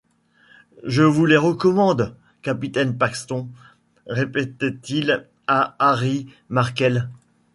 [0.83, 3.47] Je vous les recommande, capitaine Paxton...
[4.07, 7.07] répétait-il à Harry Markel.